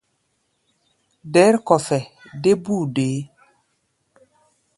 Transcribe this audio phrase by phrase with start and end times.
[1.33, 1.99] Dɛ̌r-kɔfɛ
[2.41, 3.19] dé búu deé.